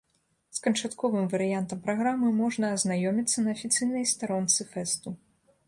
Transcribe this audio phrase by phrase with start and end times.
[0.57, 5.09] З канчатковым варыянтам праграмы можна азнаёміцца на афіцыйнай старонцы фэсту.